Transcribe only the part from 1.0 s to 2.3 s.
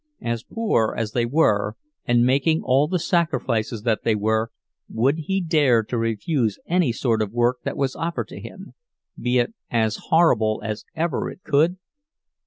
they were, and